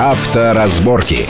[0.00, 1.28] Авторазборки.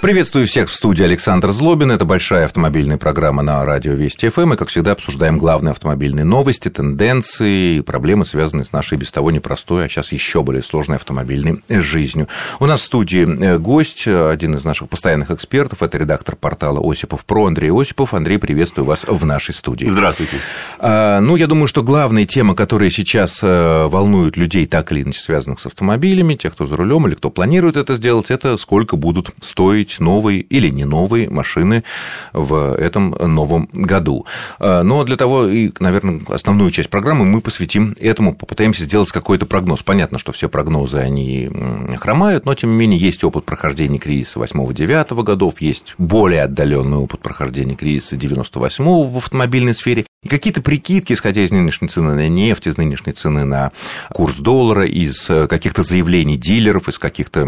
[0.00, 1.90] Приветствую всех в студии Александр Злобин.
[1.90, 4.52] Это большая автомобильная программа на радио Вести ФМ.
[4.52, 9.86] И, как всегда, обсуждаем главные автомобильные новости, тенденции, проблемы, связанные с нашей без того непростой,
[9.86, 12.28] а сейчас еще более сложной автомобильной жизнью.
[12.60, 15.82] У нас в студии э, гость, один из наших постоянных экспертов.
[15.82, 18.14] Это редактор портала Осипов Про Андрей Осипов.
[18.14, 19.88] Андрей, приветствую вас в нашей студии.
[19.88, 20.36] Здравствуйте.
[20.78, 25.18] А, ну, я думаю, что главная тема, которая сейчас э, волнует людей, так или иначе
[25.18, 29.30] связанных с автомобилями, тех, кто за рулем или кто планирует это сделать, это сколько будут
[29.40, 31.84] стоить купить новые или не новые машины
[32.32, 34.26] в этом новом году.
[34.58, 39.46] А, но для того, и, наверное, основную часть программы мы посвятим этому, попытаемся сделать какой-то
[39.46, 39.82] прогноз.
[39.82, 41.50] Понятно, что все прогнозы, они
[41.98, 47.20] хромают, но, тем не менее, есть опыт прохождения кризиса 8-9 годов, есть более отдаленный опыт
[47.20, 50.04] прохождения кризиса 98 в автомобильной сфере.
[50.24, 53.70] И какие-то прикидки, исходя из нынешней цены на нефть, из нынешней цены на
[54.12, 57.44] курс доллара, из э, каких-то заявлений дилеров, из каких-то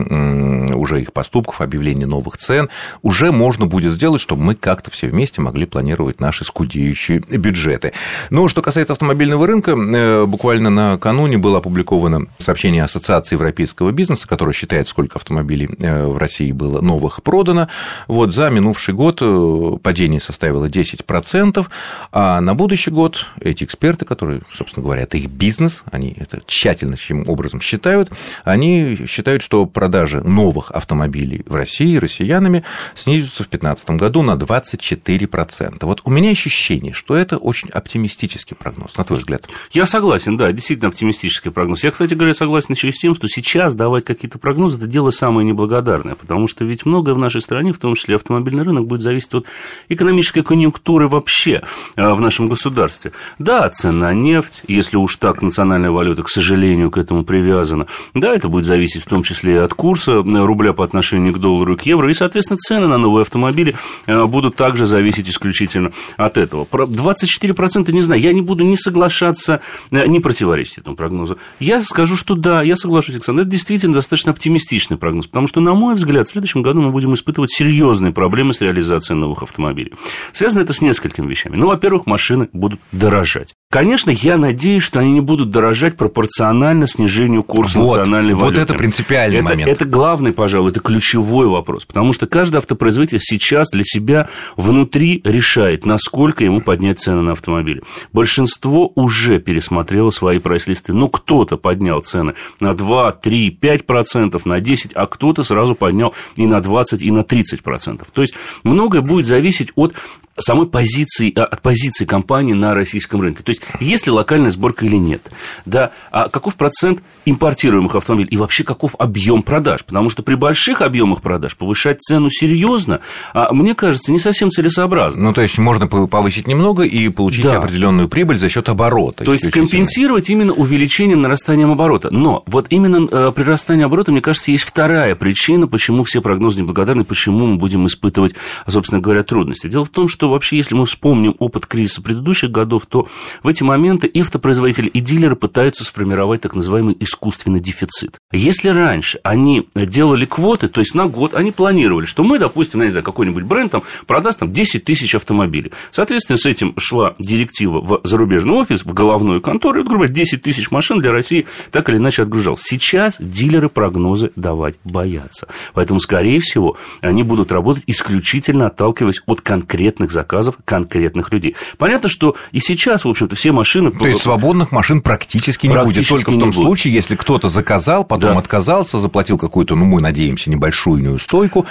[0.76, 2.68] уже их поступков, объявлений новых цен,
[3.02, 7.92] уже можно будет сделать, чтобы мы как-то все вместе могли планировать наши скудеющие бюджеты.
[8.30, 14.54] Но что касается автомобильного рынка, э, буквально накануне было опубликовано сообщение Ассоциации европейского бизнеса, которая
[14.54, 17.66] считает, сколько автомобилей э, в России было новых продано.
[18.06, 21.66] Вот за минувший год падение составило 10%,
[22.12, 26.98] а на будущий год эти эксперты, которые, собственно говоря, это их бизнес, они это тщательно
[26.98, 28.10] чем образом считают,
[28.44, 32.62] они считают, что продажи новых автомобилей в России россиянами
[32.94, 35.78] снизятся в 2015 году на 24%.
[35.86, 39.48] Вот у меня ощущение, что это очень оптимистический прогноз, на твой взгляд.
[39.72, 41.82] Я согласен, да, действительно оптимистический прогноз.
[41.82, 45.48] Я, кстати говоря, согласен еще с тем, что сейчас давать какие-то прогнозы– это дело самое
[45.48, 49.32] неблагодарное, потому что ведь многое в нашей стране, в том числе автомобильный рынок, будет зависеть
[49.32, 49.46] от
[49.88, 51.62] экономической конъюнктуры вообще
[51.96, 53.12] а, в нашем государстве.
[53.38, 57.86] Да, цена на нефть, если уж так национальная валюта, к сожалению, к этому привязана.
[58.14, 61.74] Да, это будет зависеть в том числе и от курса рубля по отношению к доллару
[61.74, 62.10] и к евро.
[62.10, 63.74] И, соответственно, цены на новые автомобили
[64.06, 66.64] э, будут также зависеть исключительно от этого.
[66.64, 68.20] Про 24% не знаю.
[68.20, 71.38] Я не буду ни соглашаться, э, ни противоречить этому прогнозу.
[71.58, 73.42] Я скажу, что да, я соглашусь, Александр.
[73.42, 77.14] Это действительно достаточно оптимистичный прогноз, потому что, на мой взгляд, в следующем году мы будем
[77.14, 79.92] испытывать серьезные проблемы с реализацией новых автомобилей.
[80.32, 81.56] Связано это с несколькими вещами.
[81.56, 83.54] Ну, во-первых, машины цены будут дорожать.
[83.72, 88.58] Конечно, я надеюсь, что они не будут дорожать пропорционально снижению курса вот, национальной валюты.
[88.58, 89.70] Вот это принципиальный это, момент.
[89.70, 95.86] Это главный, пожалуй, это ключевой вопрос, потому что каждый автопроизводитель сейчас для себя внутри решает,
[95.86, 97.80] насколько ему поднять цены на автомобили.
[98.12, 100.92] Большинство уже пересмотрело свои прайс-листы.
[100.92, 106.12] Ну, кто-то поднял цены на 2, 3, 5 процентов, на 10, а кто-то сразу поднял
[106.34, 108.08] и на 20, и на 30 процентов.
[108.10, 109.94] То есть, многое будет зависеть от
[110.40, 113.42] самой позиции, а, от позиции компании на российском рынке.
[113.42, 115.30] То есть, есть ли локальная сборка или нет.
[115.66, 119.84] Да, а каков процент импортируемых автомобилей и вообще каков объем продаж.
[119.84, 123.00] Потому что при больших объемах продаж повышать цену серьезно,
[123.34, 125.22] а, мне кажется, не совсем целесообразно.
[125.22, 127.58] Ну, то есть, можно повысить немного и получить да.
[127.58, 129.24] определенную прибыль за счет оборота.
[129.24, 132.10] То есть, компенсировать именно увеличением, нарастанием оборота.
[132.10, 137.04] Но вот именно э, прирастание оборота, мне кажется, есть вторая причина, почему все прогнозы неблагодарны,
[137.04, 138.34] почему мы будем испытывать,
[138.66, 139.68] собственно говоря, трудности.
[139.68, 143.08] Дело в том, что вообще, если мы вспомним опыт кризиса предыдущих годов, то
[143.42, 148.18] в эти моменты и автопроизводители, и дилеры пытаются сформировать так называемый искусственный дефицит.
[148.32, 152.86] Если раньше они делали квоты, то есть на год они планировали, что мы, допустим, я
[152.86, 155.72] не знаю, какой-нибудь бренд там продаст там 10 тысяч автомобилей.
[155.90, 160.42] Соответственно, с этим шла директива в зарубежный офис, в головную контору, и, грубо говоря, 10
[160.42, 162.56] тысяч машин для России так или иначе отгружал.
[162.56, 165.48] Сейчас дилеры прогнозы давать боятся.
[165.74, 171.56] Поэтому, скорее всего, они будут работать исключительно отталкиваясь от конкретных заказов конкретных людей.
[171.78, 173.90] Понятно, что и сейчас, в общем-то, все машины...
[173.90, 176.62] То есть, свободных машин практически не практически будет, только в том будет.
[176.62, 178.38] случае, если кто-то заказал, потом да.
[178.38, 181.64] отказался, заплатил какую-то, ну, мы надеемся, небольшую неустойку.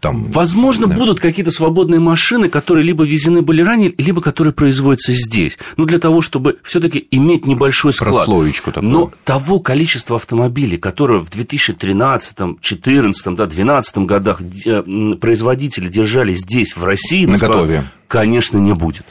[0.00, 0.30] Там...
[0.30, 0.94] Возможно, да.
[0.94, 5.58] будут какие-то свободные машины, которые либо ввезены были ранее, либо которые производятся здесь.
[5.76, 8.14] Ну, для того, чтобы все таки иметь небольшой склад.
[8.14, 8.90] Прослоечку такую.
[8.90, 14.82] Но того количества автомобилей, которые в 2013, 2014, да, 2012 годах э,
[15.20, 17.26] производители держали здесь, в России...
[17.26, 19.04] На готове конечно, не будет.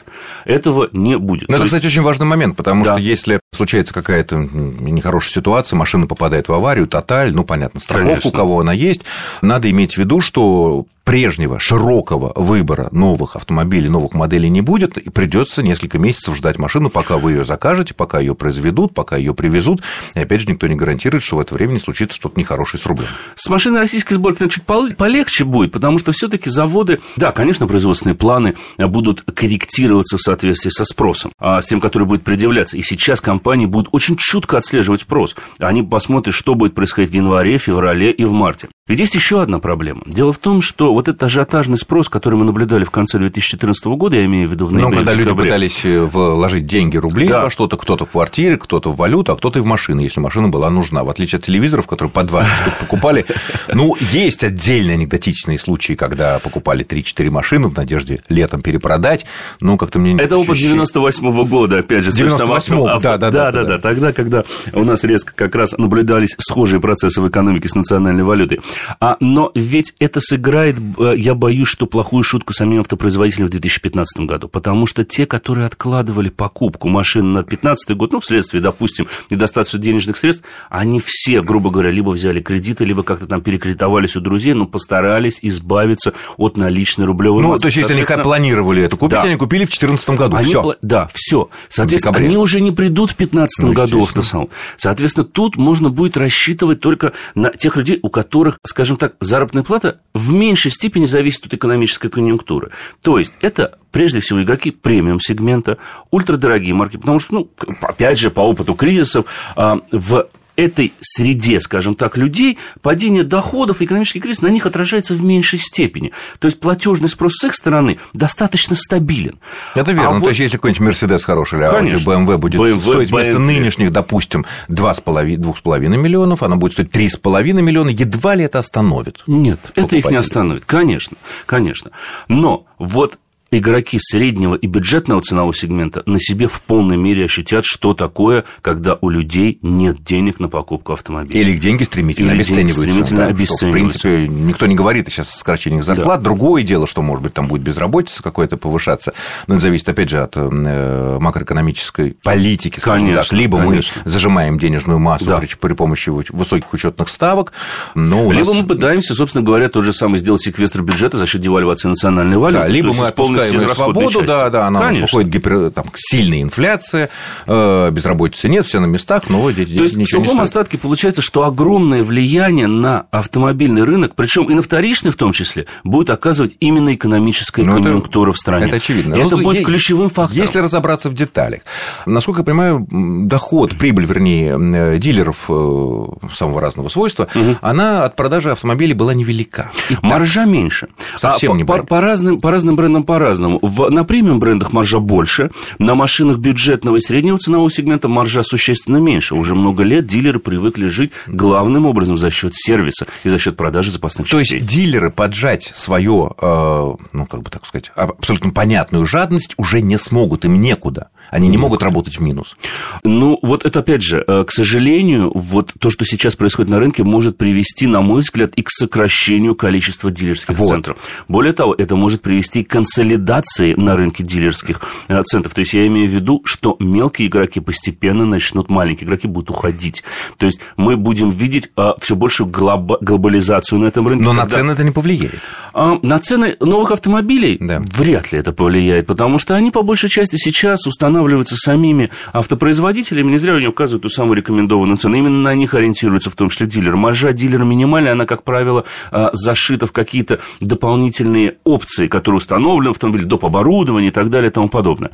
[0.44, 1.48] Этого не будет.
[1.50, 1.76] Но это, есть...
[1.76, 2.94] кстати, очень важный момент, потому да.
[2.94, 8.30] что если случается какая-то нехорошая ситуация, машина попадает в аварию, тоталь, ну, понятно, страховку, конечно.
[8.30, 9.06] у кого она есть,
[9.42, 15.10] надо иметь в виду, что прежнего широкого выбора новых автомобилей, новых моделей не будет, и
[15.10, 19.82] придется несколько месяцев ждать машину, пока вы ее закажете, пока ее произведут, пока ее привезут.
[20.16, 22.86] И опять же, никто не гарантирует, что в это время не случится что-то нехорошее с
[22.86, 23.08] рублем.
[23.36, 28.56] С машиной российской сборки чуть полегче будет, потому что все-таки заводы, да, конечно, производственные планы
[28.78, 32.76] будут корректироваться в соответствии со спросом, а с тем, который будет предъявляться.
[32.76, 35.38] И сейчас компании будут очень чутко отслеживать спрос.
[35.58, 38.68] Они посмотрят, что будет происходить в январе, феврале и в марте.
[38.88, 40.02] Ведь есть еще одна проблема.
[40.06, 44.16] Дело в том, что вот этот ажиотажный спрос, который мы наблюдали в конце 2014 года,
[44.16, 47.42] я имею в виду в ноябре, Ну, когда люди пытались э, вложить деньги, рубли Да.
[47.44, 50.48] во что-то, кто-то в квартире, кто-то в валюту, а кто-то и в машины, если машина
[50.48, 51.04] была нужна.
[51.04, 53.26] В отличие от телевизоров, которые по 20 штук покупали.
[53.74, 59.26] Ну, есть отдельные анекдотичные случаи, когда покупали 3-4 машины в надежде летом перепродать.
[59.60, 60.14] Ну, как-то мне...
[60.16, 62.12] Это опыт ощущение- 98 года, опять же.
[62.12, 63.64] 98-го, авто- да, да, да, да, да.
[63.66, 63.78] да.
[63.80, 64.44] Тогда, когда
[64.74, 68.62] у нас резко как раз наблюдались схожие процессы в экономике с национальной валютой.
[69.00, 74.26] А, но ведь это сыграет, э, я боюсь, что плохую шутку самим автопроизводителям в 2015
[74.26, 74.48] году.
[74.48, 80.18] Потому что те, которые откладывали покупку машины на 2015 год, ну, вследствие, допустим, недостаточно денежных
[80.18, 84.66] средств, они все, грубо говоря, либо взяли кредиты, либо как-то там перекредитовались у друзей, но
[84.66, 87.64] постарались избавиться от наличной рублевой Ну, массы.
[87.64, 89.24] то есть, если они планировали это купить, Да.
[89.24, 90.38] они купили в 2014 году.
[90.38, 90.62] они Все.
[90.64, 91.50] пла- Да, все.
[91.70, 92.28] Соответственно, декабре.
[92.28, 94.50] они уже не придут в 2015 Ну, году в автосалон.
[94.78, 100.02] Соответственно, тут можно будет рассчитывать только на тех людей, у которых, скажем так, заработная плата
[100.14, 102.72] в меньшей степени зависит от экономической конъюнктуры.
[103.02, 105.78] То есть, это прежде всего игроки премиум-сегмента,
[106.12, 109.26] ультрадорогие марки, потому что, ну, опять же, по опыту кризисов,
[109.56, 115.24] а, в этой среде, скажем так, людей, падение доходов, экономический кризис на них отражается в
[115.24, 116.12] меньшей степени.
[116.40, 119.40] То есть платежный спрос с их стороны достаточно стабилен.
[119.76, 120.10] Это верно.
[120.10, 122.00] А Ну, вот- То есть, если какой-нибудь Мерседес хороший Конечно.
[122.12, 123.38] BMW будет BMW, стоить вместо Bentley.
[123.40, 129.24] нынешних, допустим, 2,5 2,5 миллионов, она будет стоить 3,5 миллиона, едва ли это остановит.
[129.28, 130.66] Нет, это их не остановит.
[130.66, 131.92] Конечно, конечно.
[132.28, 133.20] Но вот
[133.52, 138.98] игроки среднего и бюджетного ценового сегмента на себе в полной мере ощутят, что такое, когда
[139.00, 141.40] у людей нет денег на покупку автомобиля.
[141.40, 142.82] Или их деньги стремительно Или деньги обесцениваются.
[142.82, 143.98] стремительно да, что, обесцениваются.
[144.00, 146.22] В принципе, никто не говорит сейчас о сокращениях зарплат.
[146.22, 149.14] Другое дело, что, может быть, там будет безработица какое-то повышаться.
[149.48, 153.32] Но это зависит, опять же, от э, макроэкономической политики, Конечно, так.
[153.34, 154.02] Либо конечно.
[154.04, 155.38] мы зажимаем денежную массу Да.
[155.38, 157.54] при, при помощи высоких учетных ставок,
[157.96, 158.56] но Либо нас...
[158.56, 162.62] мы пытаемся, собственно говоря, тот же самый сделать секвестр бюджета за счет девальвации национальной валюты.
[162.64, 164.28] Да, либо мы отпускаем расходные свободу, части.
[164.28, 165.06] да, да, она Конечно.
[165.06, 167.10] уходит гипер, там, сильная инфляция,
[167.46, 171.44] э, безработицы нет, все на местах, но деньги То есть в сухом остатке получается, что
[171.44, 176.94] огромное влияние на автомобильный рынок, причем и на вторичный в том числе, будет оказывать именно
[176.96, 178.68] экономическая Ну, это- конъюнктура в стране.
[178.68, 179.16] Это очевидно.
[179.16, 180.42] Это Ну, будет е- ключевым фактором.
[180.42, 181.62] Если разобраться в деталях.
[182.06, 184.58] Насколько я понимаю, доход, прибыль, вернее,
[184.94, 187.28] э, дилеров э, самого разного свойства,
[187.62, 189.72] она от продажи автомобилей была невелика.
[189.90, 190.88] Итак, Маржа меньше.
[191.18, 193.60] Совсем А не по, по, разным, по разным брендам по-разному.
[193.62, 198.98] В- на премиум брендах маржа больше, на машинах бюджетного и среднего ценового сегмента маржа существенно
[198.98, 199.36] меньше.
[199.36, 203.92] Уже много лет дилеры привыкли жить главным образом за счет сервиса и за счет продажи
[203.92, 204.56] запасных То частей.
[204.60, 210.46] есть дилеры поджать свое, ну, как бы так сказать, абсолютно понятную жадность уже не смогут,
[210.46, 211.10] им некуда.
[211.32, 212.56] Они не могут работать в минус.
[213.04, 217.04] Ну, вот это опять же, э, к сожалению, вот то, что сейчас происходит на рынке,
[217.04, 220.68] может привести, на мой взгляд, и к сокращению количества дилерских Вот.
[220.70, 220.98] центров.
[221.28, 225.54] Более того, это может привести к консолидации на рынке дилерских э, центров.
[225.54, 230.04] То есть я имею в виду, что мелкие игроки постепенно начнут, маленькие игроки будут уходить.
[230.38, 231.70] То есть мы будем видеть
[232.02, 234.24] все большую глоба- глобализацию на этом рынке.
[234.24, 235.36] Но на когда- цены это не повлияет.
[235.78, 237.82] А, На цены новых автомобилей Да.
[237.96, 243.38] вряд ли это повлияет, потому что они по большей части сейчас устанавливаются самими автопроизводителями, не
[243.38, 245.16] зря они указывают ту самую рекомендованную цену.
[245.18, 246.96] Именно на них ориентируются в том числе дилер.
[246.96, 252.96] Маржа дилера минимальная, она, как правило, а, зашита в какие-то дополнительные опции, которые установлены в
[252.96, 253.46] автомобиле, доп.
[253.46, 255.12] оборудование и так далее и тому подобное.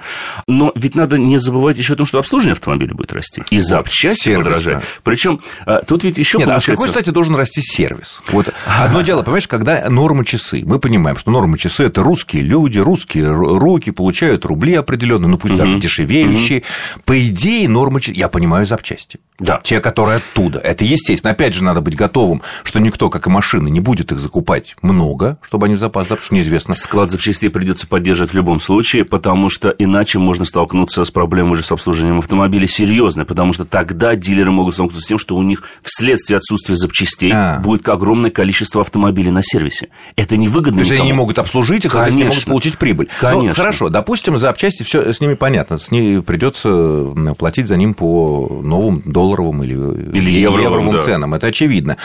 [0.47, 3.43] Но ведь надо не забывать еще о том, что обслуживание автомобиля будет расти.
[3.49, 4.79] И запчасти сервис, подорожают.
[4.81, 4.85] да.
[5.03, 5.41] Причем
[5.87, 6.71] тут ведь еще Нет, а с получается...
[6.71, 8.21] какой стати должен расти сервис?
[8.31, 12.77] Вот одно дело, понимаешь, когда нормы часы, мы понимаем, что нормы часы это русские люди,
[12.77, 16.61] русские ру- руки получают рубли определенные, ну пусть даже дешевеющие.
[17.05, 19.19] По идее, нормы часы, я понимаю запчасти.
[19.43, 19.59] Да.
[19.63, 20.59] Те, которые оттуда.
[20.59, 21.31] Это естественно.
[21.31, 25.37] Опять же, надо быть готовым, что никто, как и машины, не будет их закупать много,
[25.41, 26.73] чтобы они в запас, да, потому что неизвестно.
[26.73, 31.63] Склад запчастей придется поддерживать в любом случае, потому что иначе можно столкнуться с проблемой уже
[31.63, 35.63] с обслуживанием автомобиля серьезной, потому что тогда дилеры могут столкнуться с тем, что у них
[35.81, 37.59] вследствие отсутствия запчастей А.
[37.59, 39.89] будет огромное количество автомобилей на сервисе.
[40.15, 41.11] Это невыгодно То есть они никому.
[41.11, 42.49] не могут обслужить их, а они не могут Конечно.
[42.49, 43.09] получить прибыль.
[43.19, 43.49] Конечно.
[43.49, 47.07] Ну, хорошо, допустим, запчасти все с ними понятно, с ними придется
[47.37, 49.01] платить за ним по новым
[49.33, 51.01] долларовым или, Или евровым, да.
[51.01, 51.33] ценам.
[51.33, 51.97] Это очевидно.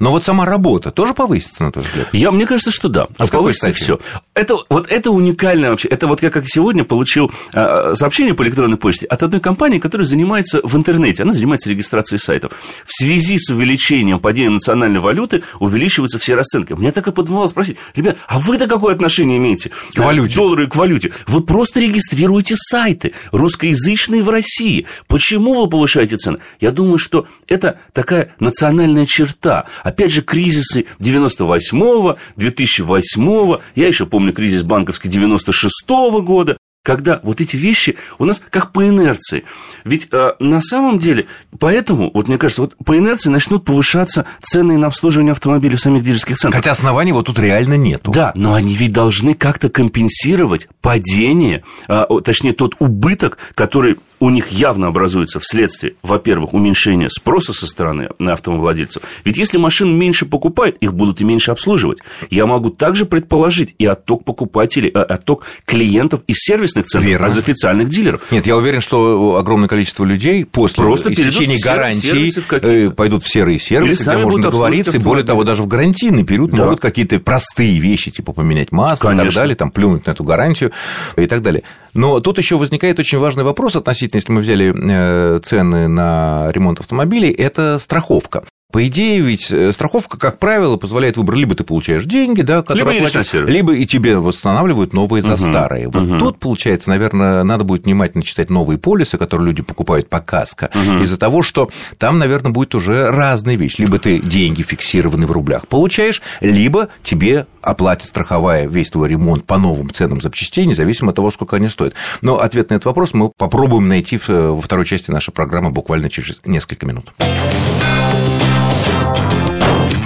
[0.00, 2.08] Но вот сама работа тоже повысится, на твой взгляд?
[2.12, 3.08] Я, мне кажется, что да.
[3.18, 3.98] А какой Повысится все.
[4.34, 5.88] Это, вот это уникально вообще.
[5.88, 10.06] Это вот я как сегодня получил э, сообщение по электронной почте от одной компании, которая
[10.06, 11.22] занимается в интернете.
[11.22, 12.52] Она занимается регистрацией сайтов.
[12.86, 16.72] В связи с увеличением падения национальной валюты увеличиваются все расценки.
[16.72, 20.34] Мне так и подмывало спросить, ребят, а вы-то какое отношение имеете К валюте.
[20.34, 21.12] К доллару и к валюте.
[21.26, 24.86] Вы просто регистрируете сайты русскоязычные в России.
[25.06, 26.38] Почему вы повышаете цены?
[26.64, 29.66] Я думаю, что это такая национальная черта.
[29.82, 37.58] Опять же, кризисы 98-го, 2008-го, я еще помню кризис банковский 96-го года, когда вот эти
[37.58, 39.44] вещи у нас как по инерции.
[39.84, 41.26] Ведь э, на самом деле,
[41.60, 46.02] поэтому, вот мне кажется, вот по инерции начнут повышаться цены на обслуживание автомобилей в самих
[46.02, 46.62] дилерских центрах.
[46.62, 48.10] Хотя оснований вот тут реально нету.
[48.10, 54.48] Да, но они ведь должны как-то компенсировать падение, э, точнее, тот убыток, который у них
[54.48, 59.02] явно образуется вследствие, во-первых, уменьшения спроса со стороны автовладельцев.
[59.24, 61.98] Ведь если машин меньше покупают, их будут и меньше обслуживать.
[62.30, 67.26] Я могу также предположить и отток покупателей, э, отток клиентов из сервисных центров, Верно.
[67.26, 68.20] из официальных дилеров.
[68.30, 73.28] Нет, я уверен, что огромное количество людей после Просто истечения гарантии в э, пойдут в
[73.32, 76.64] серые сервисы, где можно договориться, и более того, даже в гарантийный период Да.
[76.64, 79.40] могут какие-то простые вещи, типа поменять масло и так Конечно.
[79.40, 80.72] далее, там плюнуть на эту гарантию
[81.16, 81.62] и так далее.
[81.94, 86.80] Но тут еще возникает очень важный вопрос относительно, если мы взяли э, цены на ремонт
[86.80, 88.44] автомобилей, это страховка.
[88.74, 91.36] По идее, ведь э, страховка, как правило, позволяет выбор.
[91.36, 93.48] Либо ты получаешь деньги, да, которые Либо сервис.
[93.48, 95.86] либо и тебе восстанавливают новые за старые.
[95.86, 96.18] Вот мгм.
[96.18, 101.16] тут, получается, наверное, надо будет внимательно читать новые полисы, которые люди покупают по каско, из-за
[101.16, 103.80] того, что там, наверное, будет уже разные вещи.
[103.80, 109.56] Либо ты деньги фиксированные в рублях получаешь, либо тебе оплатит страховая весь твой ремонт по
[109.56, 111.94] новым ценам запчастей, независимо от того, сколько они стоят.
[112.22, 116.10] Но ответ на этот вопрос мы попробуем найти в- во второй части нашей программы буквально
[116.10, 117.12] через несколько минут.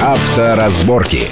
[0.09, 1.29] Авторазборки.